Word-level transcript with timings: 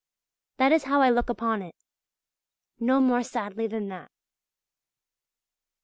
That 0.57 0.71
is 0.71 0.85
how 0.85 1.01
I 1.03 1.11
look 1.11 1.29
upon 1.29 1.61
it 1.61 1.75
no 2.79 2.99
more 2.99 3.21
sadly 3.21 3.67
than 3.67 3.89
that. 3.89 4.09